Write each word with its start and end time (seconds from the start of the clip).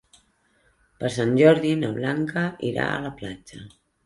Per 1.03 1.11
Sant 1.15 1.33
Jordi 1.41 1.75
na 1.83 1.93
Blanca 1.99 2.47
irà 2.71 2.89
a 2.97 2.97
la 3.05 3.15
platja. 3.23 3.63